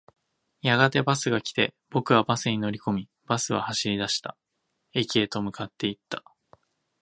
[0.63, 4.35] やがてバスが来て、僕はバスに乗り込み、バスは走り出した。
[4.93, 6.23] 駅へと向かっていった。